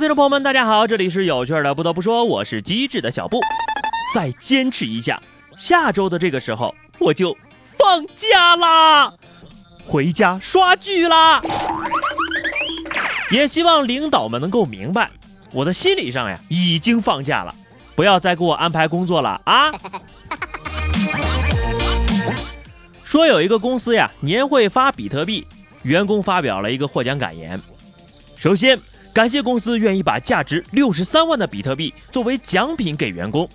[0.00, 1.74] 听众朋友们，大家好，这里是有趣的。
[1.74, 3.40] 不得不说，我是机智的小布。
[4.14, 5.20] 再坚持一下，
[5.56, 7.36] 下周的这个时候我就
[7.76, 9.12] 放假啦，
[9.84, 11.42] 回家刷剧啦。
[13.32, 15.10] 也希望领导们能够明白，
[15.52, 17.52] 我的心理上呀已经放假了，
[17.96, 19.72] 不要再给我安排工作了啊。
[23.02, 25.44] 说有一个公司呀，年会发比特币，
[25.82, 27.60] 员工发表了一个获奖感言。
[28.36, 28.78] 首先，
[29.12, 33.48] 感谢公司愿意把价值六十三万的比特币作为奖品给员工。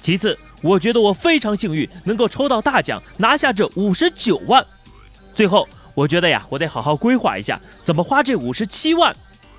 [0.00, 4.64] 其次，我觉得我非常幸运，能够抽到大奖，拿下这五十九万。
[5.34, 9.14] 最后，我觉得呀，我得好好规划一下怎么花这五十七万，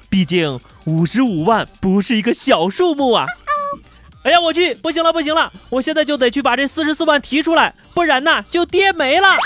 [0.09, 3.25] 毕竟五十五万不是一个小数目啊。
[4.23, 9.37] 哎呀，我去，不行了，不行了，我现在就得去把这四十四万提出来，不然呢就跌没了。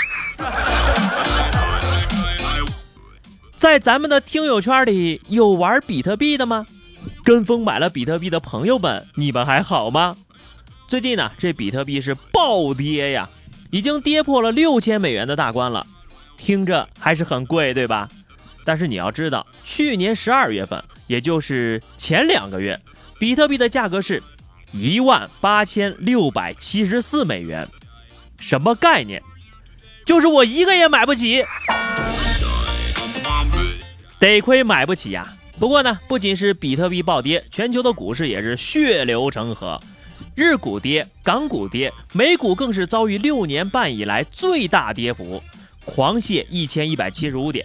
[3.66, 6.64] 在咱们的听友圈里有玩比特币的吗？
[7.24, 10.16] 跟风买了比特币的朋友们，你们还好吗？
[10.86, 13.28] 最近呢，这比特币是暴跌呀，
[13.72, 15.84] 已经跌破了六千美元的大关了，
[16.36, 18.08] 听着还是很贵，对吧？
[18.64, 22.80] 但是你要知道，去年十二月份，也就是前两个月，
[23.18, 24.22] 比特币的价格是。
[24.72, 27.68] 一万八千六百七十四美元，
[28.38, 29.20] 什么概念？
[30.04, 31.44] 就是我一个也买不起，
[34.18, 35.26] 得亏买不起呀。
[35.58, 39.80] 不过呢，不仅是比特币暴跌，全球的股市也是血流成河，
[40.34, 45.42] 日股跌，港股跌，美股更是遭遇六年半以来最大跌幅，
[45.84, 47.64] 狂泻一千一百七十五点，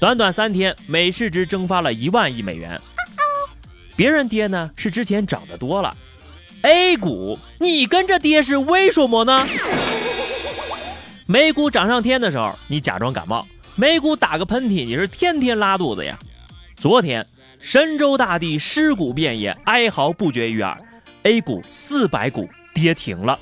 [0.00, 2.80] 短短三天，美市值蒸发了一万亿美元。
[3.94, 5.96] 别人跌呢，是之前涨得多了。
[6.62, 9.46] A 股，你跟着跌是为什么呢？
[11.26, 13.46] 美股涨上天的时候，你假装感冒；
[13.78, 16.18] 美股打个喷嚏，你是天天拉肚子呀。
[16.74, 17.24] 昨天，
[17.60, 20.76] 神州大地尸骨遍野，哀嚎不绝于耳。
[21.22, 22.44] A 股四百股
[22.74, 23.38] 跌停了。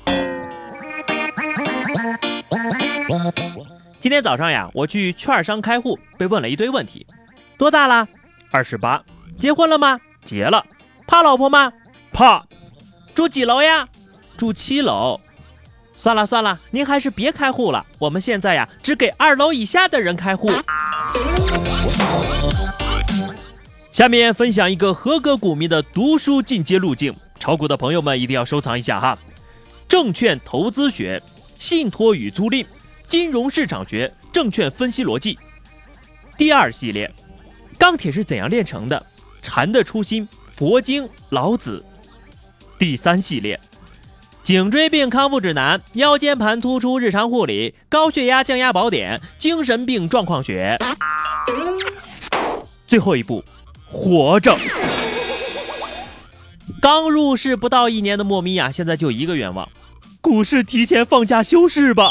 [3.99, 7.07] 今天早上呀，我去券商开户，被问了一堆问题：
[7.57, 8.07] 多大了？
[8.51, 9.03] 二十八。
[9.39, 9.99] 结婚了吗？
[10.23, 10.63] 结了。
[11.07, 11.73] 怕老婆吗？
[12.13, 12.45] 怕。
[13.15, 13.89] 住几楼呀？
[14.37, 15.19] 住七楼。
[15.97, 17.83] 算了算了，您还是别开户了。
[17.97, 20.51] 我们现在呀，只给二楼以下的人开户。
[23.91, 29.17] 下面分享一个合格股民的读书进阶路径，炒股的朋友们一定要收藏一下哈。
[29.87, 31.19] 证券投资学、
[31.57, 32.63] 信托与租赁、
[33.07, 35.35] 金融市场学、证券分析逻辑。
[36.37, 37.11] 第二系列，
[37.79, 39.03] 钢铁是怎样炼成的？
[39.41, 41.83] 禅的初心，佛经，老子。
[42.77, 43.59] 第三系列，
[44.47, 50.79] 颈椎病康复指南、腰间盘突出日常护理、高血压降压宝典、精神病状况学。
[52.87, 53.43] 最后一步，
[53.89, 54.57] 活着。
[56.81, 59.67] 刚入市不到一年的莫咪呀，现在就一个愿望：
[60.21, 62.07] 股市提前放假休市吧。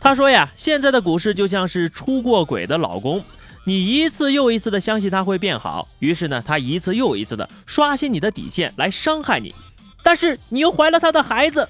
[0.00, 3.22] 他说呀，现在的股市就像是出过轨的老公。
[3.68, 9.52] 你一次又一次的相信他会变好，于是呢，他一次又一次的刷新你的底线来伤害你，
[10.04, 11.68] 但是你又怀了他的孩子，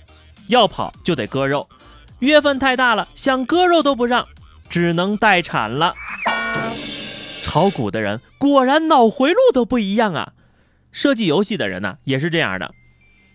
[0.48, 1.66] 要跑就得割肉，
[2.18, 4.28] 月份太大了，想割肉都不让，
[4.68, 5.94] 只能待产了。
[7.42, 10.34] 炒股的人果然脑回路都不一样啊，
[10.92, 12.74] 设计游戏的人呢也是这样的。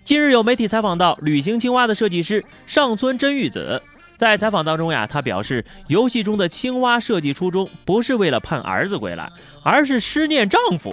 [0.06, 3.82] 近日有媒体采访到旅行青蛙的设计师上村真玉子。
[4.22, 9.28] 在采访当中呀，他表示，游戏中的青蛙设计初衷不是为了盼儿子归来，
[9.64, 10.92] 而是思念丈夫。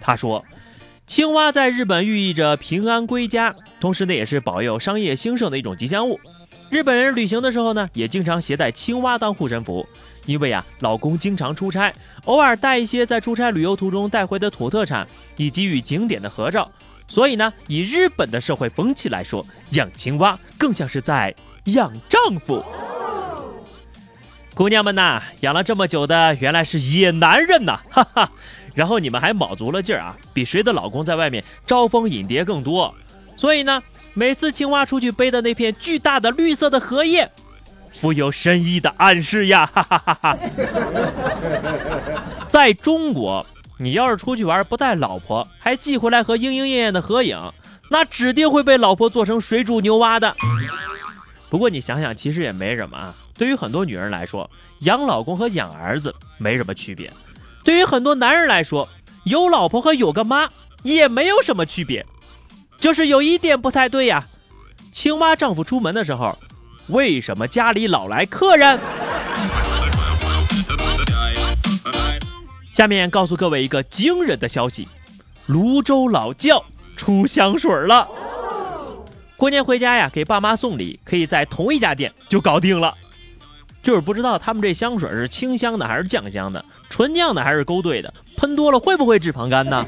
[0.00, 0.44] 他说，
[1.04, 6.20] 青蛙在日本寓意着平安归家，同时呢，也是保佑商业兴盛的一种吉祥物。
[6.70, 9.84] 日本人旅行的时候呢，也经常携带青蛙当护身符，
[10.26, 11.92] 因为啊，老公经常出差，
[12.26, 15.04] 偶尔带一些在出差旅游途中带回的土特产
[15.36, 16.70] 以及与景点的合照，
[17.08, 21.34] 所以呢，以日本的社会风气来说，养青蛙更像是在。
[21.72, 22.64] 养丈夫，
[24.54, 28.30] 姑娘们呐，养了这么久的原来是野男人呐， 哈哈！
[28.74, 32.94] 然后你们还卯足了劲儿啊，比谁的老公在外面招蜂引蝶更多。
[33.36, 33.82] 所以呢，
[34.14, 37.30] 每次青蛙出去背的那片巨大的绿色的荷叶，
[38.00, 40.38] 富有深意的暗示呀， 哈哈哈哈！
[42.48, 43.44] 在中国，
[43.78, 47.36] 你要是出去玩不带老婆，还寄回来和莺莺燕燕的合影，
[47.90, 50.34] 那指定会被老婆做成水煮牛蛙的。
[51.50, 53.14] 不过你想想，其实也没什么啊。
[53.36, 54.50] 对于很多女人来说，
[54.80, 57.10] 养老公和养儿子没什么区别；
[57.64, 58.88] 对于很多男人来说，
[59.24, 60.48] 有老婆和有个妈
[60.82, 62.04] 也没有什么区别。
[62.78, 64.26] 就是有一点不太对呀。
[64.92, 66.38] 青蛙丈夫出门的时候，
[66.88, 68.78] 为什么家里老来客人？
[72.72, 74.86] 下面告诉各位一个惊人的消息：
[75.46, 76.64] 泸州老窖
[76.96, 78.06] 出香水了。
[79.38, 82.92] 过年回家呀，给爸妈送礼，可以在同一家店就搞定了。
[83.80, 89.86] 就是不知道他们这香水是清香的还是酱香的，纯酿的还是勾兑的，喷多了会不会治膀胱呢？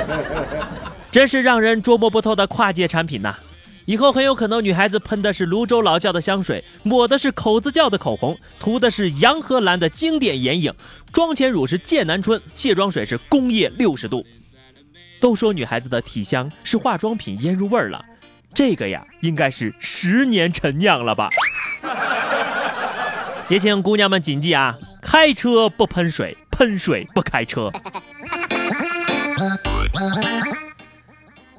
[1.12, 3.36] 真是让人捉摸不透的跨界产品呐！
[3.84, 10.72] 以后很有可能女孩子喷的是泸州老窖的香水，抹的是口子窖的口红，涂的是洋河蓝的经典眼影，
[11.12, 14.24] 妆前乳是剑南春，卸妆水是工业六十度。
[15.20, 18.02] 都说女孩子的体香是化妆品腌入味儿了，
[18.54, 21.28] 这个呀应该是十年陈酿了吧？
[23.48, 27.70] 也请姑娘们谨记啊，开车不喷水，喷水不开车。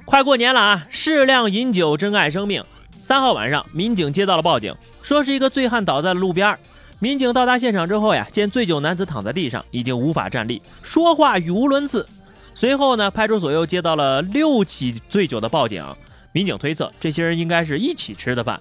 [0.04, 0.86] 快过年了啊！
[0.90, 2.62] 适量饮酒，珍爱生命。
[3.00, 6.58] 三号晚上，民警接到了报警，说是一个醉汉倒在了路边。
[6.98, 12.06] 民警到达现场之后呀，见醉酒男子躺在地上，已经无法站立，说话语无伦次。
[12.54, 15.84] 随后呢，派出所又接到了六起醉酒的报警。
[16.32, 18.60] 民警推测，这些人应该是一起吃的饭，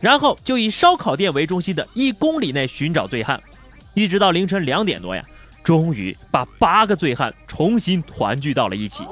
[0.00, 3.42] 然后就以烧烤店为中心的一公里内寻找醉汉，
[3.94, 5.24] 一直到凌晨两点多呀，
[5.64, 9.04] 终于把八个醉汉重新团聚到了一起。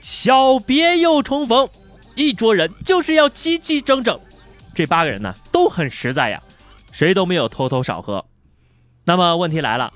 [0.00, 1.68] 小别又重逢，
[2.14, 4.20] 一桌人就是要齐齐整整。
[4.74, 6.42] 这八个人呢都很实在呀，
[6.92, 8.24] 谁都没有偷偷少喝。
[9.04, 9.92] 那么问题来了，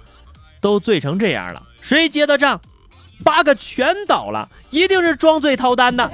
[0.61, 2.61] 都醉成这样了，谁结的账？
[3.25, 6.11] 八个全倒了，一定是装醉逃单的。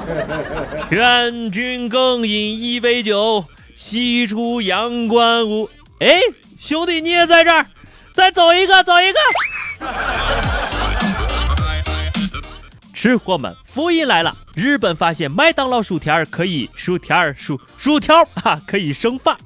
[0.88, 3.44] 劝君更饮一杯酒，
[3.76, 5.68] 西出阳关无。
[6.00, 6.20] 哎，
[6.58, 7.66] 兄弟你也在这儿，
[8.12, 9.18] 再走一个，走一个。
[12.94, 14.36] 吃货们，福音来了！
[14.54, 19.36] 日本发现麦当劳薯条可以薯条薯薯条哈可以生发。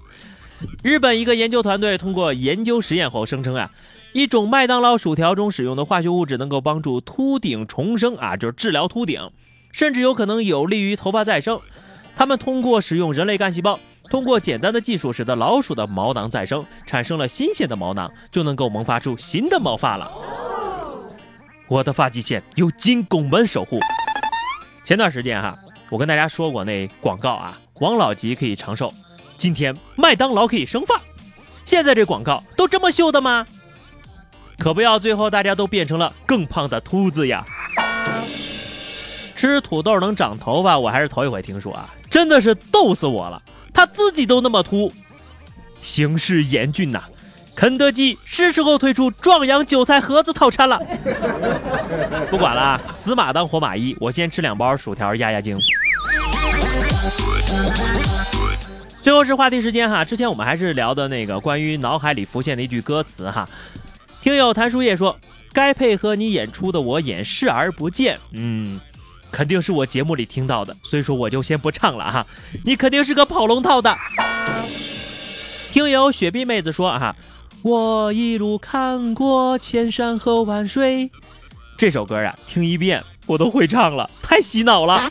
[0.83, 3.71] 日本一个研究团队通过研究实验后声称啊，
[4.17, 9.31] 一种麦当劳薯条中使用的化学物质能够帮助秃顶重生啊，就是治疗秃顶，
[9.73, 11.61] 甚至有可能有利于头发再生。
[12.17, 13.79] 他们通过使用人类干细胞，
[14.11, 20.11] 通过简单的技术，使得老鼠的毛囊再生，产生了新鲜的毛囊，就能够萌发出新的毛发了。
[21.69, 23.79] 我的发际线由金拱门守护。
[24.87, 25.55] 前段时间哈，
[25.91, 28.91] 我跟大家说过那广告啊，王老吉可以长寿，
[29.37, 30.99] 今天麦当劳可以生发。
[31.67, 33.47] 现在这广告都这么秀的吗？
[34.59, 37.45] 可不要最后大家都变成了更胖的秃子呀！
[39.37, 43.43] 吃土豆能长头发，我还是头一回听说啊，真的是逗死我了。
[43.75, 44.91] 他自己都那么秃，
[45.83, 47.03] 形势严峻呐。
[47.55, 50.81] 肯德基是时候推出壮阳韭菜盒子套餐了。
[52.31, 55.59] 不管了，死马当活马医，我先吃两包薯条压压惊。
[59.03, 63.49] 最后是话题时间哈，之前我们还是聊的那个关于脑海里浮现的一句歌词哈。
[64.27, 65.17] 听友谭书叶说
[65.55, 68.81] ：“该配合你演出的我演视而不见。”嗯，
[69.31, 72.27] 肯定是我节目里听到的，所以说我就先不唱了哈。
[72.65, 73.97] 你肯定是个跑龙套的。
[75.71, 77.15] 听友雪碧妹子说哈。
[77.63, 81.09] 我一路看过千山和万水，
[81.79, 85.09] 这首歌啊，听一遍我都会唱了，太洗脑了。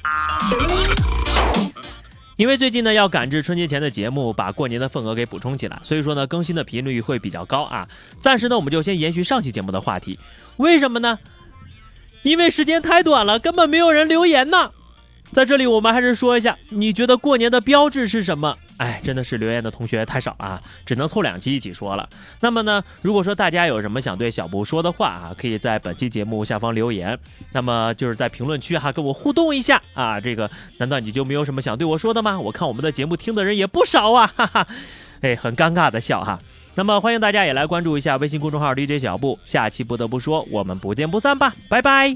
[2.38, 7.88] 因为最近呢要赶制春节前的节目，把过年的份额给补充起来，所以说呢更新的频率会比较高啊。
[8.20, 10.20] 暂时呢我们就先延续上期节目的话题，
[10.58, 11.18] 为什么呢？
[12.24, 14.72] 因为时间太短了，根本没有人留言呢。
[15.32, 18.58] 在这里我们还是说一下，你觉得过年的标志是什么？
[18.78, 22.08] 哎，真的是留言的同学太少啊，只能凑两期一起说了。
[22.42, 27.18] 那么呢，如果说大家有什么想对小布说的话啊，可以在本期节目下方留言。
[27.54, 30.20] 那么就是在评论区哈跟我互动一下啊。
[30.20, 32.40] 这个难道你就没有什么想对我说的吗？
[32.40, 34.68] 我看我们的节目听的人也不少啊，哈哈。
[35.22, 36.40] 哎，很尴尬的笑哈。
[36.76, 39.40] 那么欢迎大家也来关注一下微信公众号 DJ 小布。
[39.46, 42.14] 下期不得不说，我们不见不散吧，拜拜。